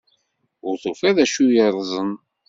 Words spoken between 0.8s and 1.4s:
tufiḍ d